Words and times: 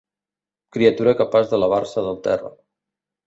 Criatura 0.77 1.13
capaç 1.19 1.51
d'elevar-se 1.53 2.05
del 2.09 2.17
terra. 2.31 2.53